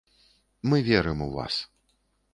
Мы 0.69 0.81
верым 0.89 1.21
у 1.21 1.29
вас. 1.37 1.61